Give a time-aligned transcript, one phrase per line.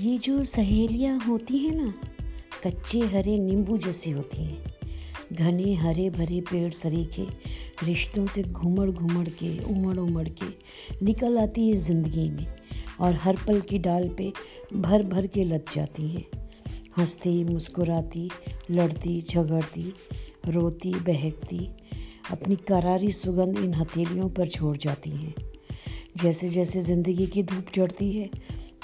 [0.00, 1.92] ये जो सहेलियाँ होती हैं ना,
[2.64, 4.64] कच्चे हरे नींबू जैसी होती हैं।
[5.32, 7.26] घने हरे भरे पेड़ सरीखे,
[7.84, 12.46] रिश्तों से घुमड़ घुमड़ के, उमड़ उमड़ के निकल आती है ज़िंदगी में
[13.00, 14.32] और हर पल की डाल पे
[14.74, 16.24] भर भर के लग जाती हैं।
[16.98, 18.28] हंसती, मुस्कुराती,
[18.70, 19.92] लड़ती, झगड़ती,
[20.48, 21.68] रोती, बहकती,
[22.30, 25.34] अपनी करारी सुगंध इन हथेलियों पर छोड़ जाती हैं।
[26.22, 28.30] जैसे जैसे ज़िंदगी की धूप चढ़ती है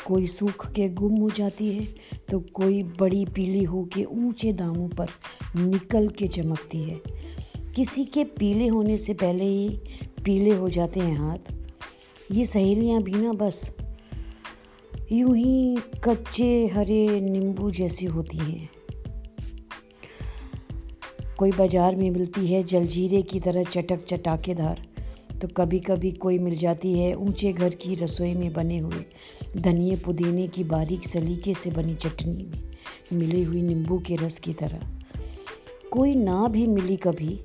[0.04, 1.84] कोई सूख के गुम हो जाती है
[2.30, 5.08] तो कोई बड़ी पीली हो के ऊँचे दामों पर
[5.56, 7.00] निकल के चमकती है।
[7.76, 9.68] किसी के पीले होने से पहले ही
[10.24, 11.52] पीले हो जाते हैं हाथ।
[12.32, 13.76] ये सहेलियाँ भी ना बस
[15.12, 18.68] यूँ ही कच्चे, हरे, नींबू जैसी होती हैं।
[21.38, 24.85] कोई बाज़ार में मिलती है जलजीरे की तरह चटक चटाकेदार
[25.42, 29.04] तो कभी कभी कोई मिल जाती है ऊँचे घर की रसोई में बने हुए।
[29.56, 32.62] धनिए पुदीने की बारीक सलीके से बनी चटनी में
[33.12, 34.80] मिली हुई नींबू के रस की तरह।
[35.92, 37.40] कोई ना भी मिली कभी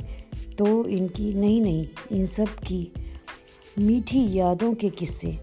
[0.58, 2.92] तो इनकी नहीं नहीं, इन सब की
[3.80, 5.38] मीठी यादों के किस्से।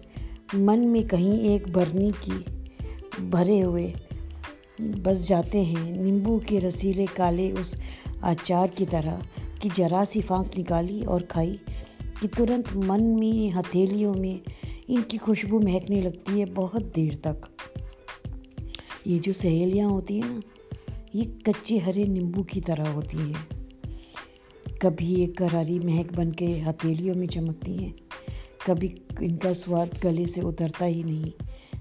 [0.55, 3.93] मन में कहीं एक भरनी की भरे हुए
[4.81, 7.75] बस जाते हैं। नींबू के रसीले काले उस
[8.23, 9.21] आचार की तरह
[9.61, 11.59] कि जरा सी फांक निकाली और खाई।
[12.21, 14.41] कि तुरंत मन में, हथेलियों में
[14.89, 17.41] इनकी खुशबू महकने लगती है बहुत देर तक।
[19.07, 20.41] ये जो सहेलियाँ होती हैं ना,
[21.15, 23.47] ये कच्चे हरे नींबू की तरह होती हैं।
[24.81, 27.93] कभी एक करारी महक बन के हथेलियों में चमकती हैं,
[28.67, 31.31] कभी इनका स्वाद गले से उतरता ही नहीं,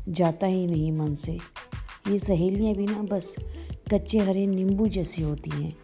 [0.09, 1.39] जाता ही नहीं मन से।
[2.09, 3.37] ये सहेलियाँ भी ना बस
[3.93, 5.77] कच्चे हरे नींबू जैसी होती हैं।